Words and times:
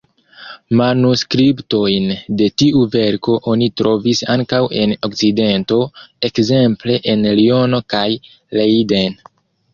Manuskriptojn 0.77 2.07
de 2.39 2.47
tiu 2.61 2.81
verko 2.95 3.35
oni 3.53 3.67
trovis 3.83 4.23
ankaŭ 4.37 4.63
en 4.85 4.97
Okcidento, 5.09 5.79
ekzemple 6.31 6.99
en 7.15 7.31
Liono 7.43 7.83
kaj 7.97 8.05
Leiden. 8.61 9.23